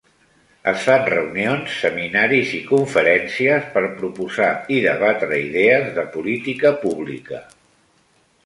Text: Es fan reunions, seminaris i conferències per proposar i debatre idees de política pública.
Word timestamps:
Es 0.69 0.85
fan 0.85 1.03
reunions, 1.09 1.75
seminaris 1.81 2.55
i 2.61 2.63
conferències 2.71 3.69
per 3.77 3.85
proposar 4.01 4.49
i 4.79 4.83
debatre 4.89 5.41
idees 5.45 5.89
de 5.99 6.07
política 6.17 6.77
pública. 6.87 7.47